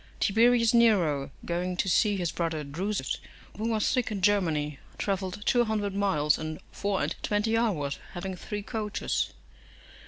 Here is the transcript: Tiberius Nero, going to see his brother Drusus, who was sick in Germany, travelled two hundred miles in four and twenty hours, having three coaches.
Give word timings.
Tiberius 0.19 0.73
Nero, 0.73 1.29
going 1.45 1.77
to 1.77 1.87
see 1.87 2.17
his 2.17 2.31
brother 2.31 2.63
Drusus, 2.63 3.19
who 3.55 3.69
was 3.69 3.85
sick 3.85 4.09
in 4.11 4.23
Germany, 4.23 4.79
travelled 4.97 5.45
two 5.45 5.63
hundred 5.65 5.93
miles 5.93 6.39
in 6.39 6.59
four 6.71 7.03
and 7.03 7.15
twenty 7.21 7.55
hours, 7.55 7.99
having 8.13 8.35
three 8.35 8.63
coaches. 8.63 9.29